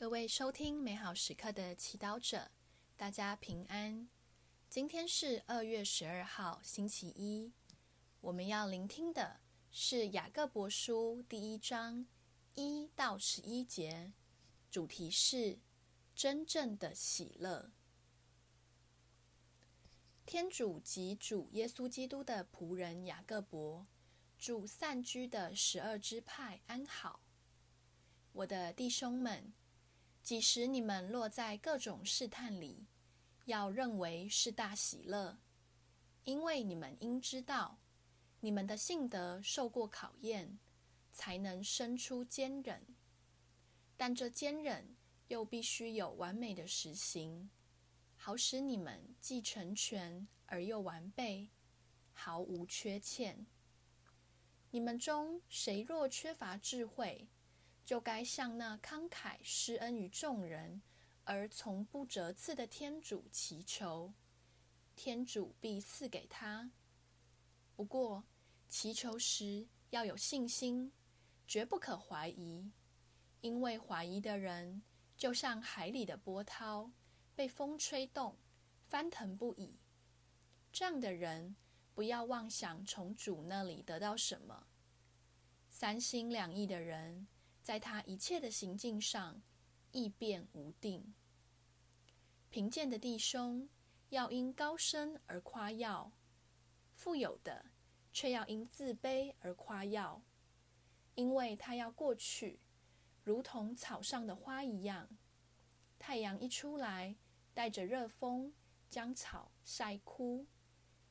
[0.00, 2.50] 各位收听美好时刻的祈祷者，
[2.96, 4.08] 大家平安。
[4.70, 7.52] 今天是二月十二号，星期一。
[8.22, 9.40] 我们要聆听的
[9.70, 12.06] 是雅各伯书第一章
[12.54, 14.14] 一到十一节，
[14.70, 15.58] 主题是
[16.14, 17.70] 真正的喜乐。
[20.24, 23.86] 天主及主耶稣基督的仆人雅各伯，
[24.38, 27.20] 祝散居的十二支派安好。
[28.32, 29.52] 我的弟兄们。
[30.22, 32.86] 即使你们落在各种试探里，
[33.46, 35.38] 要认为是大喜乐，
[36.24, 37.78] 因为你们应知道，
[38.40, 40.58] 你们的性德受过考验，
[41.12, 42.86] 才能生出坚忍。
[43.96, 44.96] 但这坚忍
[45.28, 47.50] 又必须有完美的实行，
[48.16, 51.48] 好使你们既成全而又完备，
[52.12, 53.46] 毫无缺欠。
[54.70, 57.28] 你们中谁若缺乏智慧，
[57.90, 60.80] 就该向那慷慨施恩于众人
[61.24, 64.14] 而从不折赐的天主祈求，
[64.94, 66.70] 天主必赐给他。
[67.74, 68.22] 不过，
[68.68, 70.92] 祈求时要有信心，
[71.48, 72.70] 绝不可怀疑，
[73.40, 74.80] 因为怀疑的人
[75.16, 76.92] 就像海里的波涛，
[77.34, 78.36] 被风吹动，
[78.86, 79.80] 翻腾不已。
[80.70, 81.56] 这样的人，
[81.92, 84.68] 不要妄想从主那里得到什么。
[85.68, 87.26] 三心两意的人，
[87.70, 89.40] 在他一切的行径上，
[89.92, 91.14] 异变无定。
[92.48, 93.68] 贫贱的弟兄
[94.08, 96.10] 要因高升而夸耀，
[96.96, 97.66] 富有的
[98.12, 100.20] 却要因自卑而夸耀，
[101.14, 102.58] 因为他要过去，
[103.22, 105.08] 如同草上的花一样。
[105.96, 107.14] 太阳一出来，
[107.54, 108.52] 带着热风，
[108.88, 110.44] 将草晒枯，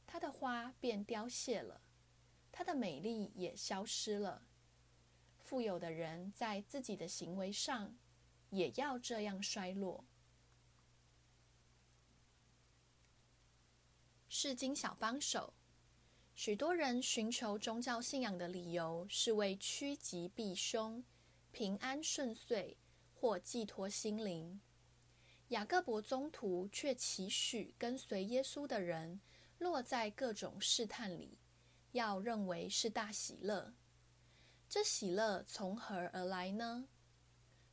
[0.06, 1.80] 它的花便凋谢了，
[2.52, 4.49] 它的美丽也消失了。
[5.50, 7.98] 富有的人在自己的行为上
[8.52, 10.06] 也要这样衰落。
[14.28, 15.56] 圣经小帮手，
[16.36, 21.04] 许多人寻求宗教信仰的理由是为趋吉避凶、
[21.52, 22.78] 平安顺遂
[23.16, 24.62] 或寄托心灵。
[25.48, 29.20] 雅各伯宗徒却期许跟随耶稣的人
[29.58, 31.40] 落在各种试探里，
[31.94, 33.74] 要认为是大喜乐。
[34.70, 36.88] 这喜乐从何而来呢？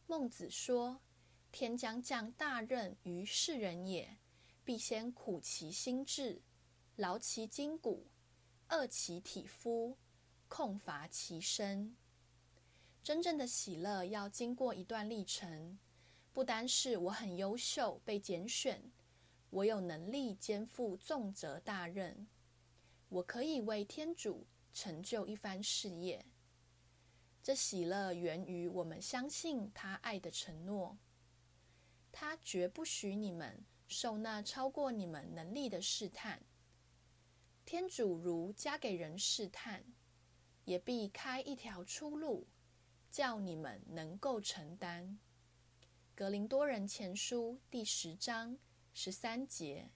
[0.07, 1.03] 孟子说
[1.53, 4.17] ：“天将降大任于世人也，
[4.65, 6.41] 必先苦其心志，
[6.97, 8.07] 劳其筋骨，
[8.71, 9.99] 饿其体肤，
[10.49, 11.95] 空乏其身。”
[13.05, 15.78] 真正的喜乐要经过一段历程，
[16.33, 18.91] 不单是我很优秀被拣选，
[19.51, 22.27] 我有能力肩负重责大任，
[23.11, 26.25] 我可以为天主成就一番事业。
[27.47, 30.99] 这喜乐源于我们相信他爱的承诺，
[32.11, 36.43] 他绝不许你们受那超过你们能力的试探。
[37.65, 39.84] 天主如加给人试探，
[40.65, 42.49] 也必开一条出路，
[43.12, 45.21] 叫你们能够承担。
[46.17, 48.59] 格林多人前书第十章
[48.93, 49.93] 十三节。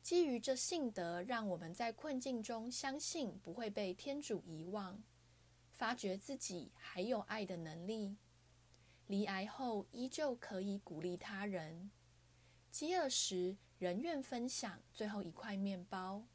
[0.00, 5.02] 基于这信德，让我们在困境中相信不会被天主遗忘。
[5.82, 8.16] 发觉自己还有爱的能力，
[9.08, 11.90] 罹癌后依旧可以鼓励他人，
[12.70, 16.28] 饥饿时仍愿分享最后一块面包，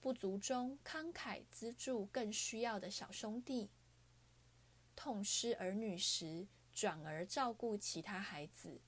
[0.00, 3.70] 不足中慷慨资助更需要的小兄弟，
[4.96, 8.80] 痛失儿女时转而照顾其他孩子，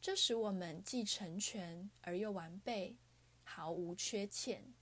[0.00, 2.96] 这使我们既成全而又完备，
[3.42, 4.72] 毫无缺欠。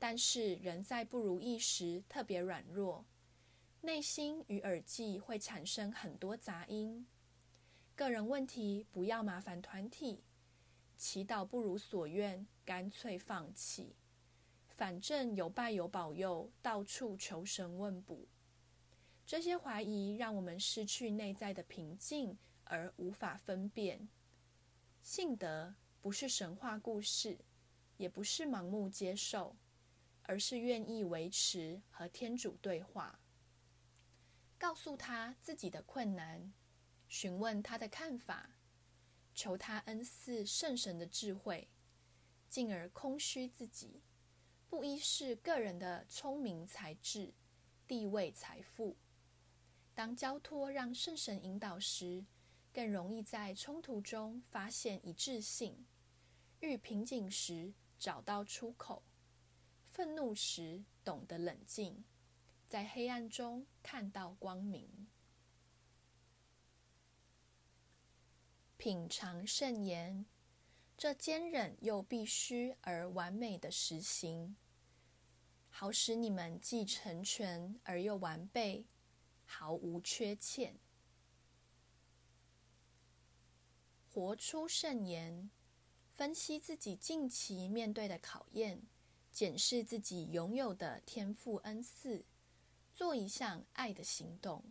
[0.00, 3.04] 但是人在不如意时特别软弱，
[3.82, 7.06] 内心与耳际会产生很多杂音。
[7.94, 10.24] 个人问题不要麻烦团体，
[10.96, 13.94] 祈祷不如所愿，干脆放弃。
[14.68, 18.26] 反正有拜有保佑，到处求神问卜。
[19.26, 24.08] 这些怀疑让我们失去内在的平静，而无法分辨。
[25.02, 27.38] 信德不是神话故事，
[27.98, 29.54] 也不是盲目接受。
[30.30, 33.18] 而是愿意维持和天主对话，
[34.56, 36.52] 告诉他自己的困难，
[37.08, 38.52] 询问他的看法，
[39.34, 41.68] 求他恩赐圣神的智慧，
[42.48, 44.04] 进而空虚自己，
[44.68, 47.34] 不依恃个人的聪明才智、
[47.88, 48.96] 地位财富。
[49.96, 52.24] 当交托让圣神引导时，
[52.72, 55.84] 更容易在冲突中发现一致性，
[56.60, 59.02] 遇瓶颈时找到出口。
[59.90, 62.04] 愤怒时懂得冷静，
[62.68, 65.08] 在黑暗中看到光明。
[68.76, 70.24] 品尝圣言，
[70.96, 74.56] 这坚忍又必须而完美的实行，
[75.68, 78.86] 好使你们既成全而又完备，
[79.44, 80.78] 毫无缺欠。
[84.08, 85.50] 活出圣言，
[86.14, 88.82] 分析自己近期面对的考验，
[89.30, 92.24] 检视自己拥有的天赋恩赐，
[92.92, 94.64] 做一项爱的行动。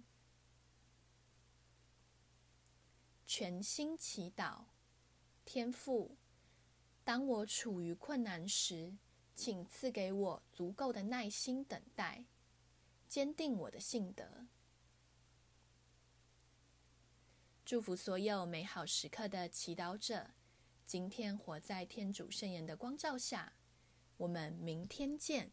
[3.26, 4.66] 全心祈祷，
[5.46, 6.18] 天父，
[7.04, 8.98] 当我处于困难时，
[9.36, 12.26] 请赐给我足够的耐心等待，
[13.08, 14.48] 坚定我的信德。
[17.64, 20.32] 祝福所有美好时刻的祈祷者，
[20.88, 23.54] 今天活在天主圣言的光照下。
[24.20, 25.52] 我们明天见。